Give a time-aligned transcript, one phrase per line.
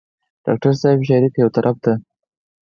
[0.03, 0.03] د
[0.45, 1.93] ډاکټر صېب شاعري کۀ يو طرف ته